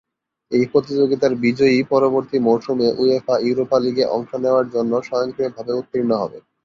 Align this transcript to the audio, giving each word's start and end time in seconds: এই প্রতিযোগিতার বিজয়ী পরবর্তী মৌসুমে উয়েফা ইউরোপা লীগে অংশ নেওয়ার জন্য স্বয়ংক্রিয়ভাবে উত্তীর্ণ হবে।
এই 0.51 0.63
প্রতিযোগিতার 0.71 1.33
বিজয়ী 1.43 1.77
পরবর্তী 1.91 2.37
মৌসুমে 2.39 2.87
উয়েফা 2.97 3.35
ইউরোপা 3.39 3.77
লীগে 3.79 4.05
অংশ 4.15 4.31
নেওয়ার 4.43 4.67
জন্য 4.69 4.91
স্বয়ংক্রিয়ভাবে 5.07 5.71
উত্তীর্ণ 5.73 6.11
হবে। 6.21 6.37